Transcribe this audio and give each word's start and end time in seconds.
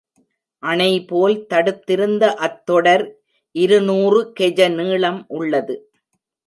அணைபோல் 0.63 1.35
தடுத்திருந்த 1.45 2.33
அத் 2.35 2.65
தொடர் 2.65 3.05
இருநூறு 3.55 4.33
கெஜ 4.39 4.69
நீளம் 4.75 5.25
உள்ளது. 5.27 5.75